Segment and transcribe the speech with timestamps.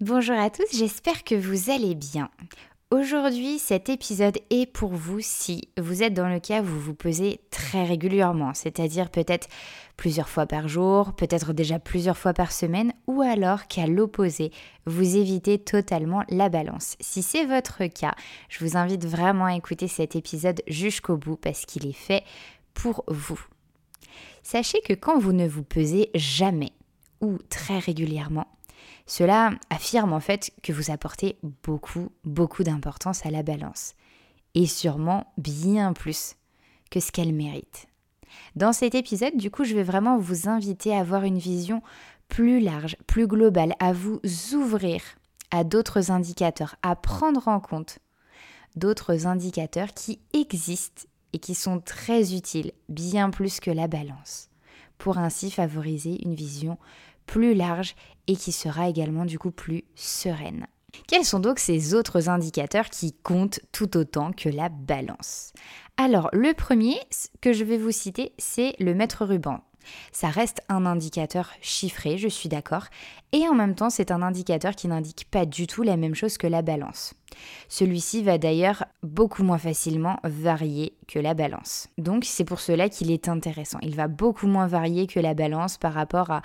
[0.00, 2.30] Bonjour à tous, j'espère que vous allez bien.
[2.92, 6.94] Aujourd'hui, cet épisode est pour vous si vous êtes dans le cas où vous vous
[6.94, 9.48] pesez très régulièrement, c'est-à-dire peut-être
[9.96, 14.52] plusieurs fois par jour, peut-être déjà plusieurs fois par semaine, ou alors qu'à l'opposé,
[14.86, 16.94] vous évitez totalement la balance.
[17.00, 18.14] Si c'est votre cas,
[18.48, 22.22] je vous invite vraiment à écouter cet épisode jusqu'au bout parce qu'il est fait
[22.72, 23.40] pour vous.
[24.44, 26.70] Sachez que quand vous ne vous pesez jamais
[27.20, 28.46] ou très régulièrement,
[29.06, 33.94] cela affirme en fait que vous apportez beaucoup, beaucoup d'importance à la balance.
[34.54, 36.34] Et sûrement bien plus
[36.90, 37.86] que ce qu'elle mérite.
[38.56, 41.82] Dans cet épisode, du coup, je vais vraiment vous inviter à avoir une vision
[42.28, 44.20] plus large, plus globale, à vous
[44.52, 45.00] ouvrir
[45.50, 47.98] à d'autres indicateurs, à prendre en compte
[48.76, 54.48] d'autres indicateurs qui existent et qui sont très utiles, bien plus que la balance,
[54.98, 56.78] pour ainsi favoriser une vision
[57.28, 57.94] plus large
[58.26, 60.66] et qui sera également du coup plus sereine.
[61.06, 65.52] Quels sont donc ces autres indicateurs qui comptent tout autant que la balance?
[65.96, 66.98] Alors le premier
[67.40, 69.60] que je vais vous citer, c'est le mètre ruban.
[70.10, 72.86] Ça reste un indicateur chiffré, je suis d'accord,
[73.32, 76.38] et en même temps c'est un indicateur qui n'indique pas du tout la même chose
[76.38, 77.14] que la balance.
[77.68, 81.88] Celui-ci va d'ailleurs beaucoup moins facilement varier que la balance.
[81.98, 83.78] Donc c'est pour cela qu'il est intéressant.
[83.82, 86.40] Il va beaucoup moins varier que la balance par rapport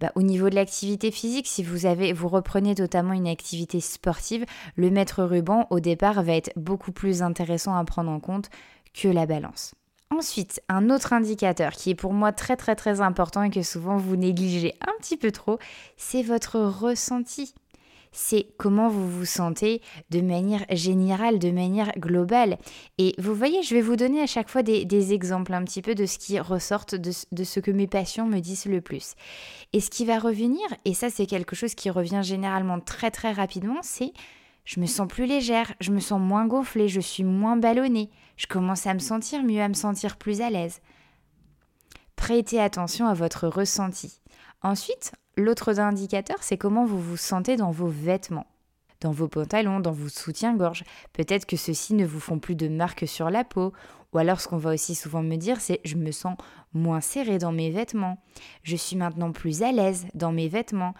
[0.00, 1.46] bah, au niveau de l'activité physique.
[1.46, 4.44] Si vous avez vous reprenez notamment une activité sportive,
[4.76, 8.50] le mètre ruban au départ va être beaucoup plus intéressant à prendre en compte
[8.94, 9.74] que la balance.
[10.10, 13.96] Ensuite, un autre indicateur qui est pour moi très très très important et que souvent
[13.96, 15.58] vous négligez un petit peu trop,
[15.96, 17.54] c'est votre ressenti.
[18.16, 22.58] C'est comment vous vous sentez de manière générale, de manière globale.
[22.96, 25.96] Et vous voyez, je vais vous donner à chaque fois des, exemples un petit peu
[25.96, 29.14] de ce qui ressort de, de ce que mes patients me disent le plus.
[29.72, 33.32] Et ce qui va revenir, et ça c'est quelque chose qui revient généralement très très
[33.32, 34.12] rapidement, c'est
[34.64, 38.46] je me sens plus légère, je me sens moins gonflée, je suis moins ballonnée, je
[38.46, 40.80] commence à me sentir mieux, à me sentir plus à l'aise.
[42.16, 44.20] Prêtez attention à votre ressenti.
[44.62, 48.46] Ensuite, l'autre indicateur, c'est comment vous vous sentez dans vos vêtements,
[49.00, 50.84] dans vos pantalons, dans vos soutiens-gorge.
[51.12, 53.72] Peut-être que ceux-ci ne vous font plus de marques sur la peau,
[54.12, 56.36] ou alors ce qu'on va aussi souvent me dire, c'est je me sens
[56.72, 58.18] moins serrée dans mes vêtements,
[58.62, 60.94] je suis maintenant plus à l'aise dans mes vêtements,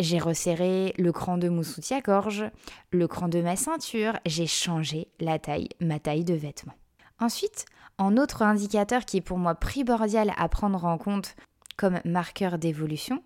[0.00, 2.44] j'ai resserré le cran de mon soutien-gorge,
[2.92, 6.74] le cran de ma ceinture, j'ai changé la taille, ma taille de vêtements.
[7.18, 7.64] Ensuite,
[7.98, 11.34] en autre indicateur qui est pour moi primordial à prendre en compte
[11.78, 13.22] comme marqueur d'évolution,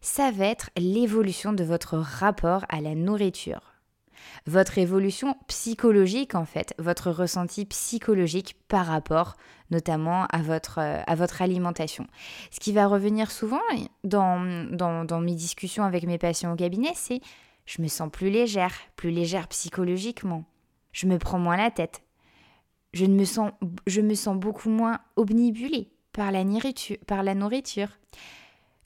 [0.00, 3.76] ça va être l'évolution de votre rapport à la nourriture
[4.46, 9.36] votre évolution psychologique en fait, votre ressenti psychologique par rapport
[9.70, 12.06] notamment à votre, euh, à votre alimentation.
[12.50, 13.60] Ce qui va revenir souvent
[14.04, 17.20] dans, dans, dans mes discussions avec mes patients au cabinet, c'est
[17.64, 20.44] je me sens plus légère, plus légère psychologiquement.
[20.92, 22.02] Je me prends moins la tête.
[22.92, 23.50] Je, me, sens,
[23.86, 26.96] je me sens beaucoup moins obnibulée par la nourriture.
[27.06, 27.90] Par la nourriture.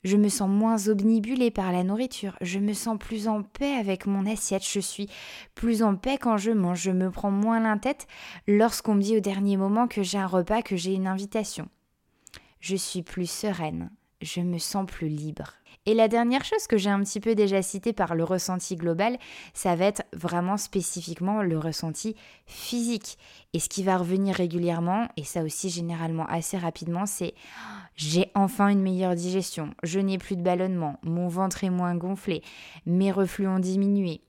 [0.03, 2.35] Je me sens moins obnibulée par la nourriture.
[2.41, 4.67] Je me sens plus en paix avec mon assiette.
[4.67, 5.07] Je suis
[5.55, 6.81] plus en paix quand je mange.
[6.81, 8.07] Je me prends moins la tête
[8.47, 11.69] lorsqu'on me dit au dernier moment que j'ai un repas, que j'ai une invitation.
[12.59, 13.91] Je suis plus sereine.
[14.21, 15.53] Je me sens plus libre.
[15.87, 19.17] Et la dernière chose que j'ai un petit peu déjà citée par le ressenti global,
[19.55, 22.15] ça va être vraiment spécifiquement le ressenti
[22.45, 23.17] physique.
[23.53, 27.33] Et ce qui va revenir régulièrement, et ça aussi généralement assez rapidement, c'est
[27.95, 32.43] j'ai enfin une meilleure digestion, je n'ai plus de ballonnement, mon ventre est moins gonflé,
[32.85, 34.21] mes reflux ont diminué,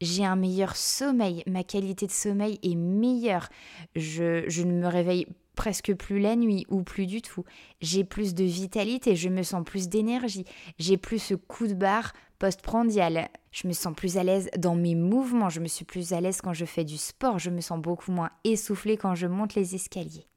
[0.00, 3.48] j'ai un meilleur sommeil, ma qualité de sommeil est meilleure,
[3.96, 5.26] je, je ne me réveille
[5.58, 7.42] presque plus la nuit ou plus du tout.
[7.80, 10.44] J'ai plus de vitalité, je me sens plus d'énergie,
[10.78, 13.28] j'ai plus ce coup de barre post-prandial.
[13.50, 16.40] Je me sens plus à l'aise dans mes mouvements, je me suis plus à l'aise
[16.40, 19.74] quand je fais du sport, je me sens beaucoup moins essoufflée quand je monte les
[19.74, 20.28] escaliers.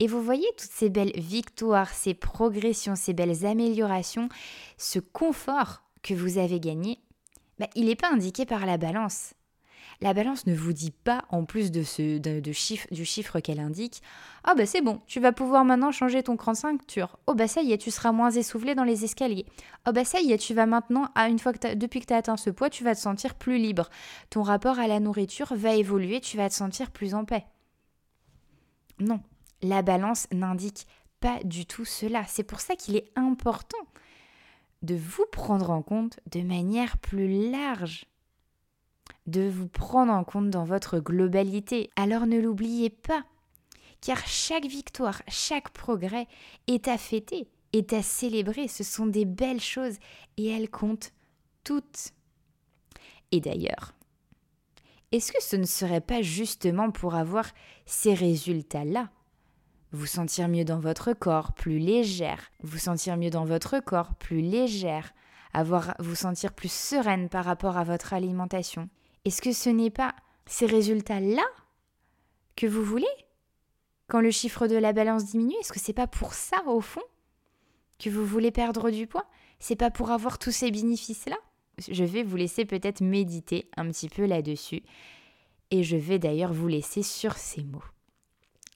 [0.00, 4.28] Et vous voyez toutes ces belles victoires, ces progressions, ces belles améliorations,
[4.76, 6.98] ce confort que vous avez gagné,
[7.58, 9.32] bah, il n'est pas indiqué par la balance.
[10.00, 13.60] La balance ne vous dit pas, en plus de ce, de, chiffre, du chiffre qu'elle
[13.60, 14.02] indique,
[14.44, 17.18] ah bah c'est bon, tu vas pouvoir maintenant changer ton cran de ceinture.
[17.26, 19.46] Oh bah ça y est, tu seras moins essoufflé dans les escaliers.
[19.86, 22.14] Oh bah ça y est, tu vas maintenant, à une fois que depuis que tu
[22.14, 23.90] as atteint ce poids, tu vas te sentir plus libre.
[24.30, 27.44] Ton rapport à la nourriture va évoluer, tu vas te sentir plus en paix.
[28.98, 29.20] Non,
[29.62, 30.86] la balance n'indique
[31.20, 32.24] pas du tout cela.
[32.26, 33.78] C'est pour ça qu'il est important
[34.82, 38.06] de vous prendre en compte de manière plus large
[39.26, 41.90] de vous prendre en compte dans votre globalité.
[41.96, 43.24] Alors ne l'oubliez pas,
[44.00, 46.26] car chaque victoire, chaque progrès
[46.66, 48.68] est à fêter, est à célébrer.
[48.68, 49.98] Ce sont des belles choses
[50.36, 51.12] et elles comptent
[51.64, 52.12] toutes.
[53.32, 53.94] Et d'ailleurs,
[55.12, 57.46] est-ce que ce ne serait pas justement pour avoir
[57.84, 59.10] ces résultats-là?
[59.92, 64.40] Vous sentir mieux dans votre corps, plus légère, vous sentir mieux dans votre corps, plus
[64.40, 65.12] légère,
[65.52, 68.88] avoir vous sentir plus sereine par rapport à votre alimentation,
[69.24, 70.14] est-ce que ce n'est pas
[70.46, 71.44] ces résultats-là
[72.56, 73.06] que vous voulez
[74.08, 77.02] Quand le chiffre de la balance diminue, est-ce que c'est pas pour ça au fond
[77.98, 79.26] que vous voulez perdre du poids?
[79.58, 81.36] C'est pas pour avoir tous ces bénéfices-là?
[81.88, 84.82] Je vais vous laisser peut-être méditer un petit peu là-dessus
[85.70, 87.84] et je vais d'ailleurs vous laisser sur ces mots.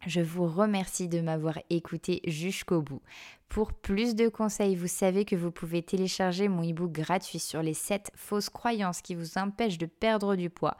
[0.06, 3.00] Je vous remercie de m'avoir écouté jusqu'au bout.
[3.48, 7.72] Pour plus de conseils, vous savez que vous pouvez télécharger mon e-book gratuit sur les
[7.72, 10.76] 7 fausses croyances qui vous empêchent de perdre du poids.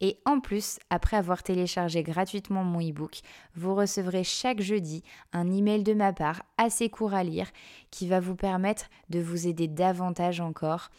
[0.00, 3.20] Et en plus, après avoir téléchargé gratuitement mon e-book,
[3.56, 5.02] vous recevrez chaque jeudi
[5.32, 7.50] un email de ma part assez court à lire
[7.90, 10.90] qui va vous permettre de vous aider davantage encore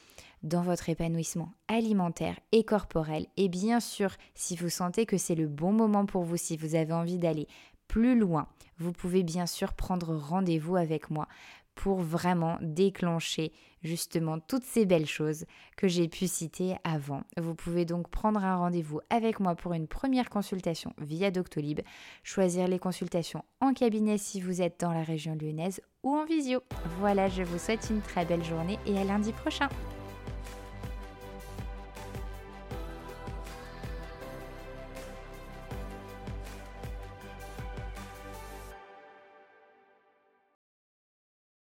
[0.43, 3.27] dans votre épanouissement alimentaire et corporel.
[3.37, 6.75] Et bien sûr, si vous sentez que c'est le bon moment pour vous, si vous
[6.75, 7.47] avez envie d'aller
[7.87, 8.47] plus loin,
[8.77, 11.27] vous pouvez bien sûr prendre rendez-vous avec moi
[11.75, 13.53] pour vraiment déclencher
[13.83, 15.45] justement toutes ces belles choses
[15.77, 17.21] que j'ai pu citer avant.
[17.37, 21.79] Vous pouvez donc prendre un rendez-vous avec moi pour une première consultation via Doctolib,
[22.23, 26.61] choisir les consultations en cabinet si vous êtes dans la région lyonnaise ou en visio.
[26.99, 29.69] Voilà, je vous souhaite une très belle journée et à lundi prochain.